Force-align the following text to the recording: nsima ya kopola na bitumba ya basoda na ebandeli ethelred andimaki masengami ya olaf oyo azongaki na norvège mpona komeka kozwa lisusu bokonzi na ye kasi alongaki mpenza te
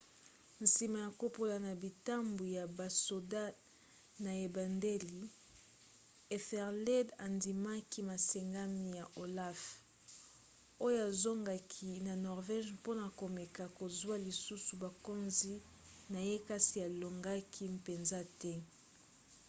nsima 0.63 0.97
ya 1.05 1.11
kopola 1.21 1.55
na 1.65 1.71
bitumba 1.81 2.45
ya 2.57 2.65
basoda 2.77 3.43
na 4.23 4.31
ebandeli 4.45 5.21
ethelred 6.35 7.07
andimaki 7.25 7.99
masengami 8.11 8.83
ya 8.99 9.05
olaf 9.23 9.59
oyo 10.85 10.99
azongaki 11.09 11.89
na 12.07 12.13
norvège 12.25 12.69
mpona 12.77 13.05
komeka 13.19 13.63
kozwa 13.77 14.15
lisusu 14.25 14.71
bokonzi 14.83 15.53
na 16.11 16.19
ye 16.27 16.35
kasi 16.47 16.75
alongaki 16.87 17.63
mpenza 17.77 18.19
te 18.41 18.53